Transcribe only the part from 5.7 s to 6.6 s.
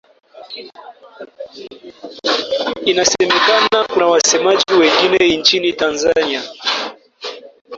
Tanzania.